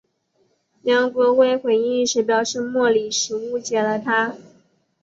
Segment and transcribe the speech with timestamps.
[0.81, 4.35] 梁国辉回应时表示莫礼时误解了他。